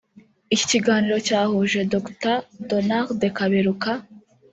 Iki 0.53 0.65
kiganiro 0.71 1.17
cyahuje 1.27 1.79
Dr 1.93 2.35
Donald 2.69 3.19
Kaberuka 3.37 3.91